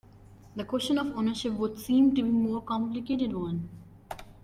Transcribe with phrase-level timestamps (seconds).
[0.55, 3.69] The question of ownership would seem to be a more complicated one.